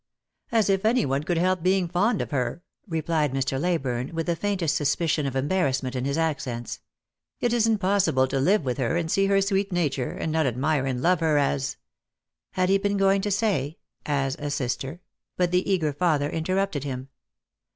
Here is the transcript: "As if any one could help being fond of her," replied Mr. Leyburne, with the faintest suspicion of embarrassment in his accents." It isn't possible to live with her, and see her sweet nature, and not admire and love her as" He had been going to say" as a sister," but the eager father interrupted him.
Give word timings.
"As 0.51 0.67
if 0.67 0.83
any 0.83 1.05
one 1.05 1.21
could 1.21 1.37
help 1.37 1.61
being 1.61 1.87
fond 1.87 2.23
of 2.23 2.31
her," 2.31 2.63
replied 2.87 3.31
Mr. 3.33 3.59
Leyburne, 3.61 4.13
with 4.15 4.25
the 4.25 4.35
faintest 4.35 4.75
suspicion 4.75 5.27
of 5.27 5.35
embarrassment 5.35 5.95
in 5.95 6.05
his 6.05 6.17
accents." 6.17 6.79
It 7.39 7.53
isn't 7.53 7.77
possible 7.77 8.25
to 8.29 8.39
live 8.39 8.65
with 8.65 8.79
her, 8.79 8.97
and 8.97 9.11
see 9.11 9.27
her 9.27 9.39
sweet 9.43 9.71
nature, 9.71 10.09
and 10.11 10.31
not 10.31 10.47
admire 10.47 10.87
and 10.87 11.03
love 11.03 11.19
her 11.19 11.37
as" 11.37 11.77
He 12.55 12.61
had 12.73 12.81
been 12.81 12.97
going 12.97 13.21
to 13.21 13.29
say" 13.29 13.77
as 14.23 14.35
a 14.39 14.49
sister," 14.49 15.01
but 15.37 15.51
the 15.51 15.71
eager 15.71 15.93
father 15.93 16.31
interrupted 16.31 16.83
him. 16.83 17.09